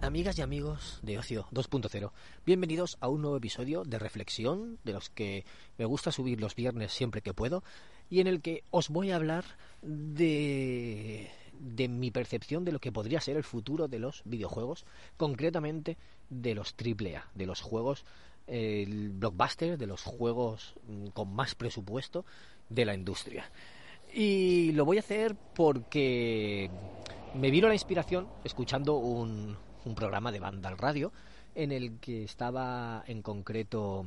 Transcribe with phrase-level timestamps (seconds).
[0.00, 2.12] Amigas y amigos de Ocio 2.0?
[2.44, 5.44] Bienvenidos a un nuevo episodio de reflexión, de los que
[5.76, 7.64] me gusta subir los viernes siempre que puedo,
[8.08, 9.44] y en el que os voy a hablar
[9.82, 11.28] de,
[11.58, 14.84] de mi percepción de lo que podría ser el futuro de los videojuegos,
[15.16, 15.96] concretamente
[16.30, 18.04] de los AAA, de los juegos
[18.46, 22.24] el blockbuster, de los juegos mm, con más presupuesto
[22.68, 23.50] de la industria.
[24.18, 26.70] Y lo voy a hacer porque
[27.34, 31.12] me vino la inspiración escuchando un, un programa de banda al radio
[31.54, 34.06] en el que estaba en concreto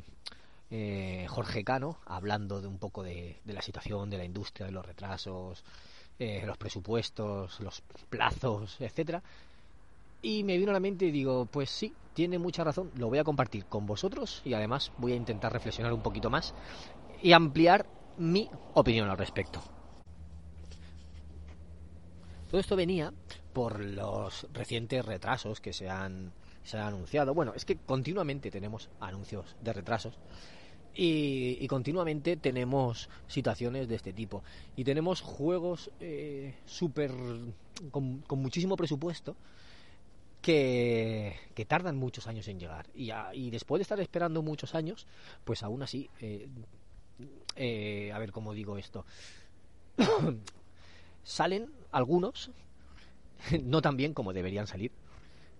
[0.71, 4.83] eh, Jorge Cano hablando de un poco de, la situación de la industria, de los
[4.83, 5.63] retrasos,
[6.17, 9.21] eh, los presupuestos, los plazos, etcétera.
[10.23, 13.19] Y me vino a la mente y digo, pues sí, tiene mucha razón, lo voy
[13.19, 16.55] a compartir con vosotros y además voy a intentar reflexionar un poquito más
[17.21, 17.85] y ampliar
[18.17, 19.61] mi opinión al respecto.
[22.49, 23.13] Todo esto venía
[23.53, 26.31] por los recientes retrasos que se han,
[26.63, 27.33] se han anunciado.
[27.33, 30.17] Bueno, es que continuamente tenemos anuncios de retrasos
[30.95, 34.43] y, continuamente tenemos situaciones de este tipo.
[34.75, 37.11] Y tenemos juegos eh, súper.
[37.91, 39.37] Con, muchísimo presupuesto
[40.41, 42.87] que, que, tardan muchos años en llegar.
[42.93, 45.07] Y, después de estar esperando muchos años,
[45.45, 46.09] pues aún así.
[46.19, 46.49] Eh,
[47.55, 49.05] eh, a ver cómo digo esto.
[51.23, 52.51] Salen algunos,
[53.63, 54.91] no tan bien como deberían salir,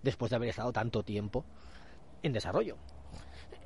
[0.02, 1.44] después de haber estado tanto tiempo
[2.22, 2.76] en desarrollo.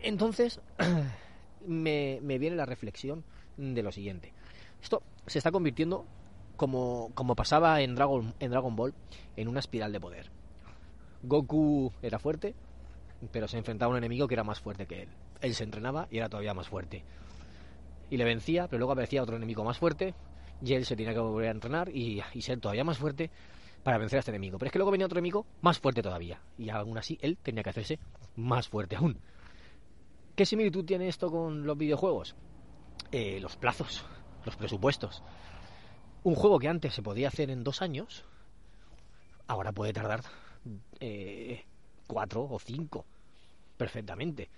[0.01, 0.61] Entonces,
[1.67, 3.25] me, me viene la reflexión
[3.57, 4.33] de lo siguiente.
[4.83, 6.05] Esto se está convirtiendo,
[6.57, 8.95] como, como pasaba en Dragon, en Dragon Ball,
[9.37, 10.31] en una espiral de poder.
[11.23, 12.55] Goku era fuerte,
[13.33, 15.09] pero se enfrentaba a un enemigo que era más fuerte que él.
[15.41, 17.03] Él se entrenaba y era todavía más fuerte.
[18.11, 20.15] Y le vencía, pero luego aparecía otro enemigo más fuerte,
[20.63, 23.31] y él se tenía que volver a entrenar y, y, ser todavía más fuerte
[23.83, 24.59] para vencer a este enemigo.
[24.59, 26.41] Pero es que luego venía otro enemigo más fuerte todavía.
[26.59, 27.99] Y aún así él tenía que hacerse
[28.37, 29.19] más fuerte aún.
[30.35, 32.35] ¿Qué similitud tiene esto con los videojuegos?
[33.13, 34.05] Eh, los plazos,
[34.45, 35.23] los presupuestos.
[36.25, 38.25] Un juego que antes se podía hacer en dos años,
[39.47, 40.23] ahora puede tardar
[40.99, 41.65] eh,
[42.07, 43.05] cuatro o cinco
[43.77, 44.49] perfectamente.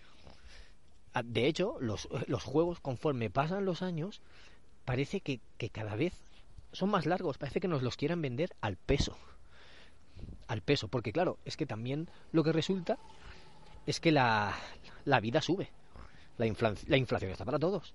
[1.24, 4.20] De hecho, los, los juegos, conforme pasan los años,
[4.86, 6.14] parece que, que, cada vez
[6.72, 9.18] son más largos, parece que nos los quieran vender al peso.
[10.48, 12.98] Al peso, porque claro, es que también lo que resulta
[13.86, 14.54] es que la,
[15.04, 15.68] la vida sube.
[16.38, 17.94] La, infla, la inflación está para todos.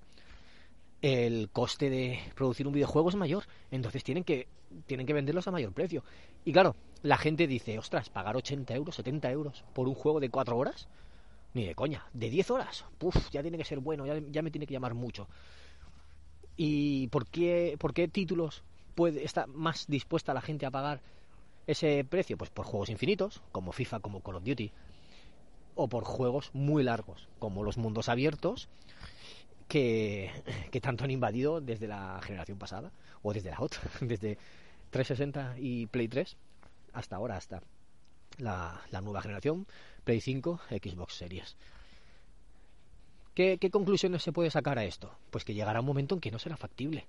[1.02, 4.48] El coste de producir un videojuego es mayor, entonces tienen que,
[4.86, 6.04] tienen que venderlos a mayor precio.
[6.46, 10.30] Y claro, la gente dice, ostras, pagar 80 euros, 70 euros por un juego de
[10.30, 10.88] 4 horas,
[11.54, 14.52] ni de coña, de 10 horas, Uf, ya tiene que ser bueno, ya, ya me
[14.52, 15.28] tiene que llamar mucho.
[16.58, 18.64] ¿Y por qué, por qué títulos
[18.96, 21.02] puede, está más dispuesta la gente a pagar
[21.68, 22.38] ese precio?
[22.38, 24.72] Pues por juegos infinitos, como FIFA, como Call of Duty,
[25.76, 28.70] o por juegos muy largos, como los mundos abiertos,
[29.68, 30.30] que,
[30.70, 32.92] que tanto han invadido desde la generación pasada,
[33.24, 34.38] o desde la otra, desde
[34.90, 36.36] 360 y Play 3,
[36.94, 37.64] hasta ahora, hasta
[38.38, 39.66] la, la nueva generación,
[40.04, 41.56] Play 5, Xbox Series.
[43.42, 45.18] ¿Qué, ¿Qué, conclusiones se puede sacar a esto?
[45.32, 47.08] Pues que llegará un momento en que no será factible.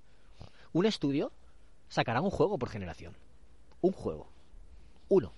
[0.72, 1.30] Un estudio
[1.90, 3.14] sacará un juego por generación.
[3.82, 4.30] Un juego.
[5.10, 5.34] Uno.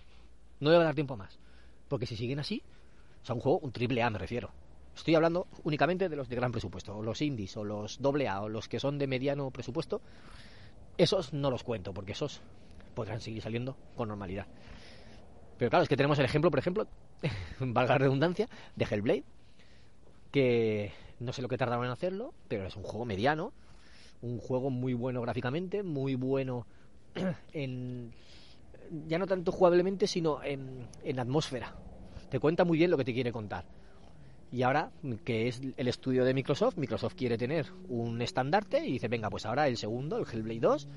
[0.61, 1.41] No le va a dar tiempo más.
[1.89, 2.63] Porque si siguen así,
[3.25, 4.51] o sea, un juego, un triple A me refiero.
[4.95, 8.43] Estoy hablando únicamente de los de gran presupuesto, o los indies, o los doble A,
[8.43, 10.01] o los que son de mediano presupuesto.
[10.97, 12.41] Esos no los cuento, porque esos
[12.95, 14.47] podrán seguir saliendo con normalidad.
[15.59, 16.87] Pero claro, es que tenemos el ejemplo, por ejemplo,
[17.59, 19.25] valga la redundancia, de Hellblade,
[20.35, 20.91] que
[21.21, 23.53] no sé lo que tardaron en hacerlo, pero es un juego mediano,
[24.21, 26.67] un juego muy bueno gráficamente, muy bueno
[27.53, 28.11] en
[29.07, 31.77] ya no tanto jugablemente, sino en, en atmósfera.
[32.31, 33.65] Te cuenta muy bien lo que te quiere contar.
[34.51, 34.91] Y ahora,
[35.25, 39.47] que es el estudio de Microsoft, Microsoft quiere tener un estandarte y dice, venga, pues
[39.47, 40.89] ahora el segundo, el Hellblade 2,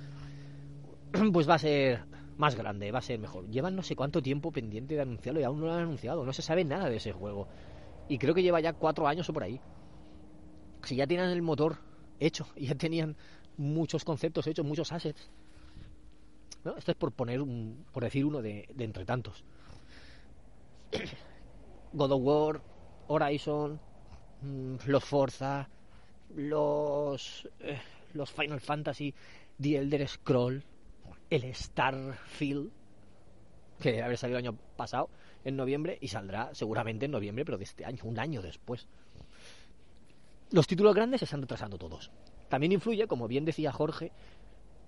[1.31, 2.05] pues va a ser
[2.37, 3.47] más grande, va a ser mejor.
[3.51, 6.33] Llevan no sé cuánto tiempo pendiente de anunciarlo y aún no lo han anunciado, no
[6.33, 7.47] se sabe nada de ese juego.
[8.07, 9.59] Y creo que lleva ya cuatro años o por ahí.
[10.83, 11.77] Si ya tienen el motor
[12.19, 13.15] hecho, ya tenían
[13.57, 15.29] muchos conceptos hechos, muchos assets.
[16.77, 19.43] Esto es por poner un, por decir uno de, de entre tantos.
[21.93, 22.61] God of War,
[23.07, 23.79] Horizon,
[24.41, 25.69] mm, los Forza,
[26.35, 27.79] los, eh,
[28.13, 29.13] los Final Fantasy,
[29.59, 30.63] The Elder Scroll,
[31.29, 32.71] el Starfield,
[33.79, 35.09] que haber salido el año pasado,
[35.47, 38.87] en noviembre, y saldrá seguramente en noviembre, pero de este año, un año después.
[40.51, 42.11] Los títulos grandes se están retrasando todos.
[42.49, 44.11] También influye, como bien decía Jorge,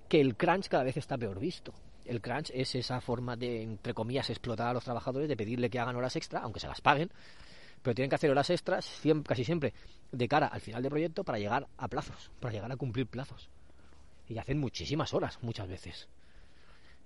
[0.07, 1.73] que el crunch cada vez está peor visto.
[2.05, 5.79] El crunch es esa forma de, entre comillas, explotar a los trabajadores, de pedirle que
[5.79, 7.11] hagan horas extra, aunque se las paguen,
[7.81, 9.73] pero tienen que hacer horas extras casi siempre
[10.11, 13.49] de cara al final del proyecto para llegar a plazos, para llegar a cumplir plazos.
[14.27, 16.07] Y hacen muchísimas horas, muchas veces.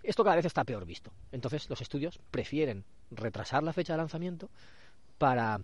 [0.03, 1.11] Esto cada vez está peor visto.
[1.31, 4.49] Entonces los estudios prefieren retrasar la fecha de lanzamiento
[5.17, 5.61] para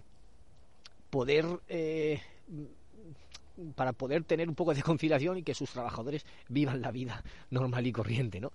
[1.10, 2.22] poder eh,
[3.76, 7.86] para poder tener un poco de conciliación y que sus trabajadores vivan la vida normal
[7.86, 8.52] y corriente, ¿no?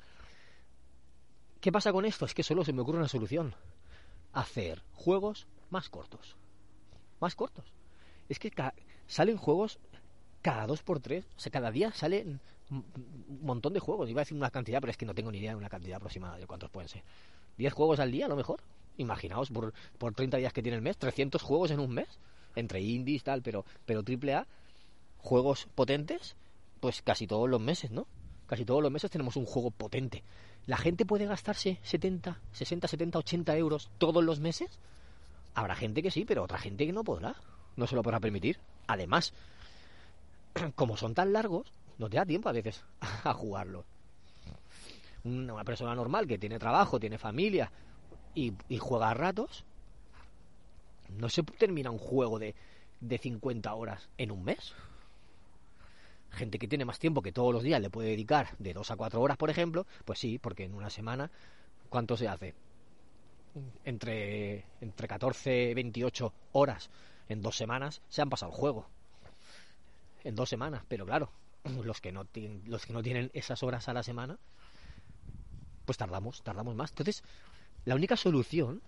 [1.60, 2.24] ¿Qué pasa con esto?
[2.24, 3.54] Es que solo se me ocurre una solución.
[4.32, 6.36] Hacer juegos más cortos
[7.24, 7.64] más cortos.
[8.28, 8.52] Es que
[9.06, 9.78] salen juegos
[10.42, 14.08] cada dos por tres, o sea, cada día salen un montón de juegos.
[14.08, 15.96] Iba a decir una cantidad, pero es que no tengo ni idea de una cantidad
[15.96, 17.02] aproximada de cuántos pueden ser.
[17.58, 18.60] ¿10 juegos al día a lo mejor?
[18.96, 22.08] Imaginaos, por, por 30 días que tiene el mes, 300 juegos en un mes,
[22.56, 24.46] entre indies tal, pero, pero AAA,
[25.18, 26.36] juegos potentes,
[26.80, 28.06] pues casi todos los meses, ¿no?
[28.46, 30.22] Casi todos los meses tenemos un juego potente.
[30.66, 34.78] ¿La gente puede gastarse 70, 60, 70, 80 euros todos los meses?
[35.54, 37.36] Habrá gente que sí, pero otra gente que no podrá.
[37.76, 38.58] No se lo podrá permitir.
[38.86, 39.32] Además,
[40.74, 42.84] como son tan largos, no te da tiempo a veces
[43.24, 43.84] a jugarlo.
[45.24, 47.72] Una persona normal que tiene trabajo, tiene familia
[48.34, 49.64] y, juega a ratos,
[51.08, 52.54] no se termina un juego de,
[53.00, 54.74] de 50 horas en un mes.
[56.30, 58.96] Gente que tiene más tiempo que todos los días le puede dedicar de 2 a
[58.96, 61.30] 4 horas, por ejemplo, pues sí, porque en una semana,
[61.88, 62.54] ¿cuánto se hace?
[63.84, 66.90] entre, entre 14 y 28 horas
[67.28, 68.86] en dos semanas, se han pasado el juego.
[70.24, 71.30] En dos semanas, pero claro,
[71.64, 74.38] los que no, tienen, los que no tienen esas horas a la semana,
[75.84, 76.90] pues tardamos, tardamos más.
[76.90, 77.22] Entonces,
[77.84, 78.82] la única solución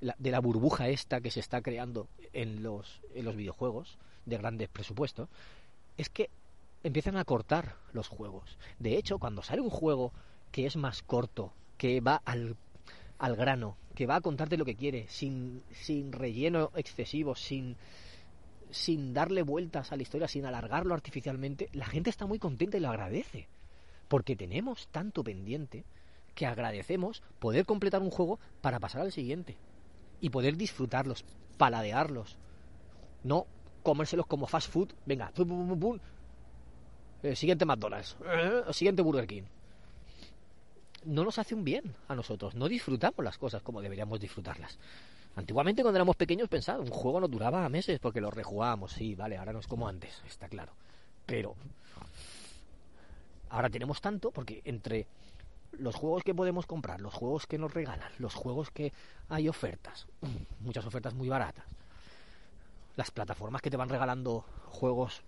[0.00, 4.68] de la burbuja esta que se está creando en los, en los videojuegos de grandes
[4.68, 5.28] presupuestos
[5.96, 6.30] es que
[6.84, 8.58] empiezan a cortar los juegos.
[8.78, 10.12] De hecho, cuando sale un juego
[10.52, 12.56] que es más corto, que va al
[13.18, 17.76] al grano, que va a contarte lo que quiere, sin, sin relleno excesivo, sin,
[18.70, 22.80] sin darle vueltas a la historia, sin alargarlo artificialmente, la gente está muy contenta y
[22.80, 23.48] lo agradece.
[24.08, 25.84] Porque tenemos tanto pendiente
[26.34, 29.56] que agradecemos poder completar un juego para pasar al siguiente.
[30.20, 31.24] Y poder disfrutarlos,
[31.56, 32.38] paladearlos.
[33.24, 33.46] No
[33.82, 34.92] comérselos como fast food.
[35.06, 35.98] Venga, pum,
[37.22, 38.16] eh, siguiente McDonald's.
[38.24, 39.44] Eh, siguiente Burger King
[41.04, 42.54] no nos hace un bien a nosotros.
[42.54, 44.78] No disfrutamos las cosas como deberíamos disfrutarlas.
[45.38, 49.36] Antiguamente cuando éramos pequeños pensaba, un juego no duraba meses porque lo rejugábamos, sí, vale,
[49.36, 50.72] ahora no es como antes, está claro.
[51.26, 51.54] Pero
[53.48, 55.06] ahora tenemos tanto porque entre
[55.78, 58.92] los juegos que podemos comprar, los juegos que nos regalan, los juegos que
[59.28, 60.08] hay ofertas,
[60.60, 61.64] muchas ofertas muy baratas,
[62.96, 65.22] las plataformas que te van regalando juegos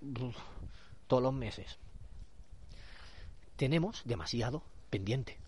[1.07, 1.79] todos los meses,
[3.55, 5.39] tenemos demasiado pendiente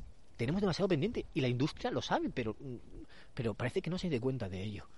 [0.43, 2.57] tenemos demasiado pendiente y la industria lo sabe, pero,
[3.33, 4.89] pero parece que no se dé cuenta de ello.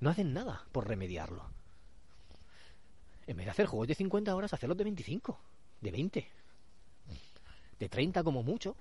[0.00, 1.44] No hacen nada por remediarlo.
[3.28, 5.38] En vez de hacer juegos de 50 horas, hacerlos de 25,
[5.82, 6.28] de 20,
[7.78, 8.74] de 30 como mucho.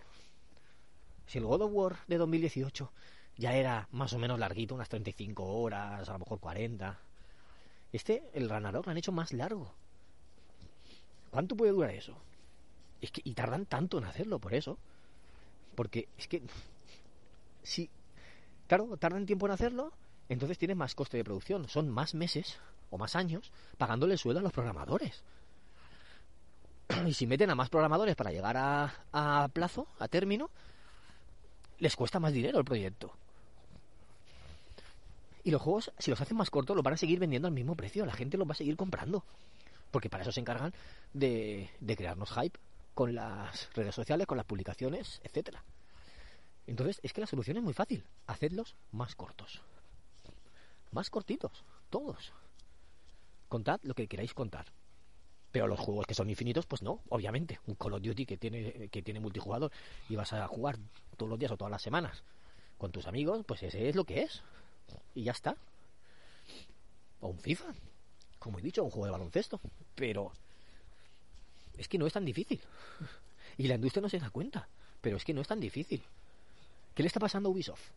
[1.28, 2.92] Si el God of War de 2018
[3.36, 6.98] ya era más o menos larguito, unas 35 horas, a lo mejor 40.
[7.94, 9.72] Este, el Ragnarok, lo han hecho más largo.
[11.30, 12.18] ¿Cuánto puede durar eso?
[13.02, 14.80] Y tardan tanto en hacerlo, por eso.
[15.78, 16.42] Porque es que,
[17.62, 17.88] si,
[18.66, 19.94] claro, tardan tiempo en hacerlo,
[20.28, 21.70] entonces tiene más coste de producción.
[21.70, 22.58] Son más meses
[22.90, 25.22] o más años pagándole el sueldo a los programadores.
[27.06, 30.50] Y si meten a más programadores para llegar a, a plazo, a término,
[31.78, 33.14] les cuesta más dinero el proyecto.
[35.44, 37.76] Y los juegos, si los hacen más cortos, los van a seguir vendiendo al mismo
[37.76, 38.04] precio.
[38.04, 39.24] La gente los va a seguir comprando.
[39.92, 40.74] Porque para eso se encargan
[41.14, 42.60] de, de crearnos hype
[42.98, 45.64] con las redes sociales, con las publicaciones, etcétera.
[46.66, 49.62] Entonces, es que la solución es muy fácil, hacedlos más cortos.
[50.90, 52.34] Más cortitos, todos.
[53.50, 54.74] Contad lo que queráis contar.
[55.52, 57.60] Pero los juegos que son infinitos, pues no, obviamente.
[57.68, 59.72] Un Call of Duty que tiene, que tiene multijugador
[60.10, 60.80] y vas a jugar
[61.18, 62.24] todos los días o todas las semanas
[62.80, 64.42] con tus amigos, pues ese es lo que es.
[65.14, 65.56] Y ya está.
[67.22, 67.76] O un FIFA,
[68.40, 69.62] como he dicho, un juego de baloncesto.
[69.94, 70.32] Pero
[71.78, 72.60] es que no es tan difícil.
[73.58, 74.68] Y la industria no se da cuenta.
[75.02, 76.04] Pero es que no es tan difícil.
[76.94, 77.92] ¿Qué le está pasando a Ubisoft?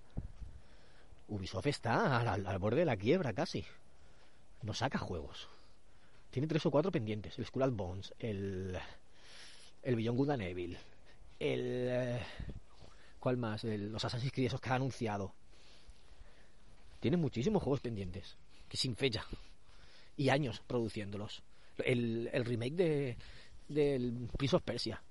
[1.29, 3.65] Ubisoft está al, borde de la quiebra casi.
[4.63, 5.49] No saca juegos.
[6.31, 7.39] Tiene tres o cuatro pendientes.
[7.39, 8.79] El Skull Bones, el,
[9.83, 10.79] el Beyond Good and Evil,
[11.39, 12.21] el...
[13.19, 13.65] ¿Cuál más?
[13.65, 15.35] Los Assassin's Creed esos que ha anunciado.
[17.01, 18.37] Tiene muchísimos juegos pendientes.
[18.69, 19.25] Que sin fecha.
[20.17, 21.43] Y años produciéndolos.
[21.79, 23.17] El, el remake de
[23.71, 25.03] del of Persia.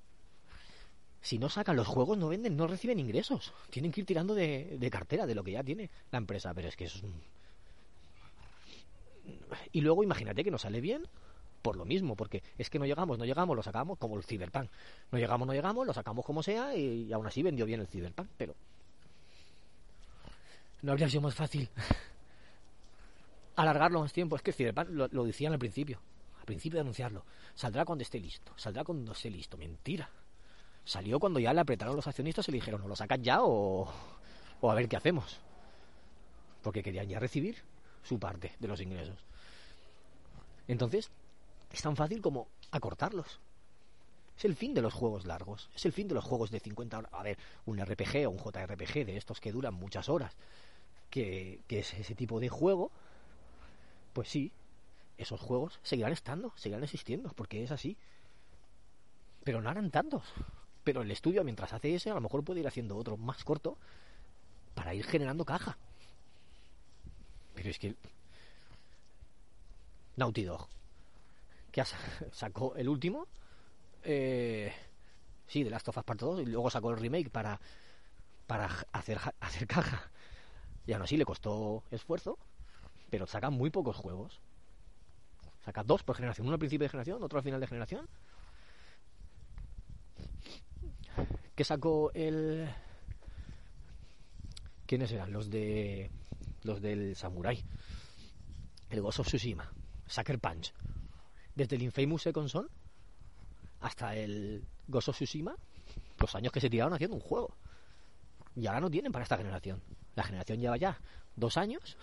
[1.21, 3.53] Si no sacan los juegos, no venden, no reciben ingresos.
[3.69, 6.53] Tienen que ir tirando de, de cartera, de lo que ya tiene la empresa.
[6.53, 7.03] Pero es que es.
[9.71, 11.03] Y luego imagínate que nos sale bien
[11.61, 14.69] por lo mismo, porque es que no llegamos, no llegamos, lo sacamos como el Cyberpunk.
[15.11, 17.87] No llegamos, no llegamos, lo sacamos como sea y, y aún así vendió bien el
[17.87, 18.55] Cyberpunk, pero
[20.81, 21.69] no habría sido más fácil
[23.57, 24.37] alargarlo más tiempo.
[24.37, 25.99] Es que el Cyberpunk lo decían al principio,
[26.39, 27.25] al principio de anunciarlo.
[27.53, 29.57] Saldrá cuando esté listo, saldrá cuando esté listo.
[29.57, 30.09] Mentira.
[30.85, 33.87] Salió cuando ya le apretaron los accionistas y le dijeron, ¿no lo sacas ya o,
[34.61, 35.39] o a ver qué hacemos?
[36.63, 37.57] Porque querían ya recibir
[38.01, 39.23] su parte de los ingresos.
[40.67, 41.11] Entonces,
[41.71, 43.39] es tan fácil como acortarlos.
[44.37, 45.69] Es el fin de los juegos largos.
[45.75, 47.13] Es el fin de los juegos de 50 horas.
[47.13, 50.37] A ver, un RPG o un JRPG de estos que duran muchas horas,
[51.09, 52.91] que, que es ese tipo de juego,
[54.13, 54.51] pues sí,
[55.19, 57.97] esos juegos seguirán estando, seguirán existiendo, porque es así.
[59.43, 60.23] Pero no harán tantos.
[60.83, 63.77] Pero el estudio, mientras hace ese, a lo mejor puede ir haciendo otro más corto
[64.73, 65.77] para ir generando caja.
[67.53, 67.95] Pero es que
[70.15, 70.67] Naughty Dog,
[71.71, 71.83] que
[72.31, 73.27] sacó el último,
[74.03, 74.73] eh,
[75.47, 77.59] sí, de Last of Us Part 2, y luego sacó el remake para,
[78.47, 80.09] para hacer, hacer caja.
[80.87, 82.39] Y aún así le costó esfuerzo,
[83.09, 84.39] pero saca muy pocos juegos.
[85.69, 88.09] Saca dos por generación, uno al principio de generación, otro al final de generación.
[91.53, 92.67] Que sacó el...
[94.87, 95.31] ¿Quiénes eran?
[95.31, 96.09] Los de...
[96.63, 97.63] Los del Samurai.
[98.89, 99.71] El Ghost of Tsushima.
[100.07, 100.73] Sucker Punch.
[101.53, 102.67] Desde el Infamous Second Son
[103.79, 105.55] hasta el Ghost of Tsushima,
[106.17, 107.55] los años que se tiraron haciendo un juego.
[108.55, 109.83] Y ahora no tienen para esta generación.
[110.15, 110.99] La generación lleva ya
[111.35, 111.95] dos años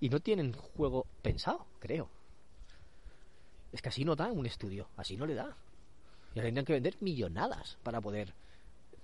[0.00, 2.10] y no tienen juego pensado, creo.
[3.72, 5.56] Es que así no da un estudio, así no le da.
[6.34, 8.34] Y tendrían que vender millonadas para poder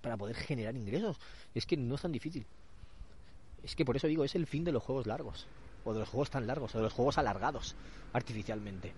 [0.01, 1.19] para poder generar ingresos.
[1.55, 2.47] Es que no es tan difícil.
[3.63, 5.47] Es que por eso digo, es el fin de los juegos largos.
[5.85, 7.75] O de los juegos tan largos, o de los juegos alargados
[8.13, 8.93] artificialmente.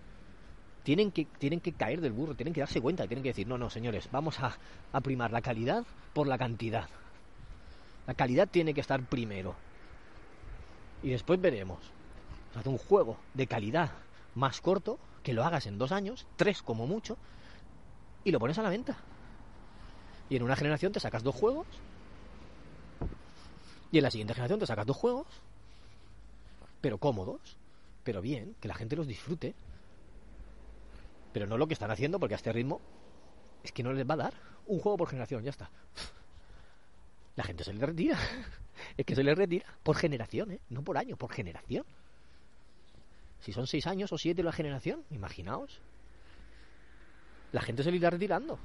[0.83, 3.57] Tienen que, tienen que caer del burro, tienen que darse cuenta, tienen que decir, no,
[3.57, 4.57] no, señores, vamos a,
[4.91, 6.89] a primar la calidad por la cantidad.
[8.07, 9.55] La calidad tiene que estar primero.
[11.03, 11.79] Y después veremos.
[12.55, 13.91] Haz un juego de calidad
[14.35, 17.17] más corto, que lo hagas en dos años, tres como mucho,
[18.23, 18.97] y lo pones a la venta.
[20.29, 21.67] Y en una generación te sacas dos juegos.
[23.91, 25.27] Y en la siguiente generación te sacas dos juegos.
[26.79, 27.57] Pero cómodos.
[28.03, 29.53] Pero bien, que la gente los disfrute.
[31.33, 32.79] Pero no lo que están haciendo, porque a este ritmo
[33.63, 34.33] es que no les va a dar
[34.67, 35.69] un juego por generación, ya está.
[37.35, 38.17] La gente se les retira.
[38.97, 40.59] Es que se les retira por generación, ¿eh?
[40.69, 41.85] No por año, por generación.
[43.41, 45.79] Si son seis años o siete la generación, imaginaos.
[47.51, 48.57] La gente se le irá retirando.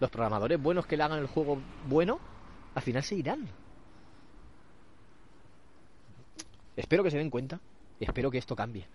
[0.00, 1.58] Los programadores buenos que le hagan el juego
[1.88, 2.20] bueno,
[2.74, 3.48] al final se irán.
[6.76, 7.60] Espero que se den cuenta
[8.00, 8.86] espero que esto cambie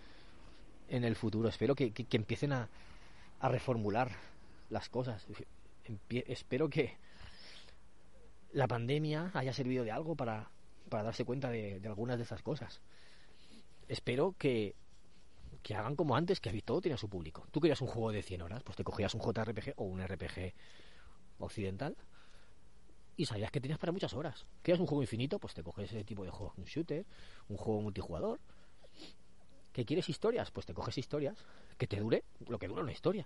[0.90, 1.50] en el futuro.
[1.50, 2.70] Espero que, que- empiecen a,
[3.40, 4.12] a reformular
[4.70, 5.26] las cosas.
[6.10, 6.96] Espero que
[8.54, 10.50] la pandemia haya servido de algo para,
[10.90, 12.82] para darse cuenta de, de algunas de esas cosas.
[13.90, 14.76] Espero que,
[15.64, 17.48] que hagan como antes, que todo tiene su público.
[17.52, 20.54] Tú querías un juego de 100 horas, pues te cogías un JRPG o un RPG
[21.40, 21.96] occidental
[23.16, 24.46] y sabías que tenías para muchas horas.
[24.62, 25.40] ¿Querías un juego infinito?
[25.40, 27.06] Pues te coges ese tipo de juego, un shooter,
[27.48, 28.40] un juego multijugador.
[29.72, 30.52] ¿Que quieres historias?
[30.52, 31.38] Pues te coges historias
[31.78, 33.26] que te dure lo que dura una historia.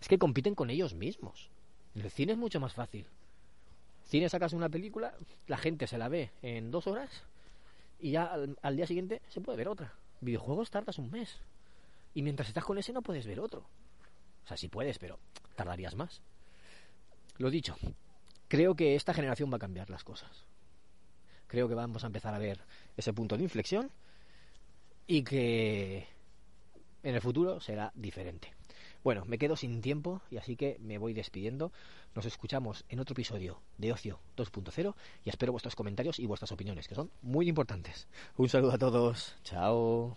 [0.00, 1.50] Es que compiten con ellos mismos.
[1.94, 3.06] El cine es mucho más fácil.
[4.04, 5.14] Cine sacas una película,
[5.48, 7.24] la gente se la ve en dos horas
[7.98, 9.94] y ya al, al día siguiente se puede ver otra.
[10.20, 11.40] Videojuegos tardas un mes.
[12.14, 13.60] Y mientras estás con ese no puedes ver otro.
[14.44, 15.18] O sea, sí puedes, pero
[15.54, 16.22] tardarías más.
[17.38, 17.76] Lo dicho,
[18.48, 20.46] creo que esta generación va a cambiar las cosas.
[21.46, 22.60] Creo que vamos a empezar a ver
[22.96, 23.90] ese punto de inflexión
[25.06, 26.06] y que
[27.02, 28.55] en el futuro será diferente.
[29.06, 31.70] Bueno, me quedo sin tiempo y así que me voy despidiendo.
[32.16, 36.88] Nos escuchamos en otro episodio de Ocio 2.0 y espero vuestros comentarios y vuestras opiniones,
[36.88, 38.08] que son muy importantes.
[38.36, 39.36] Un saludo a todos.
[39.44, 40.16] Chao.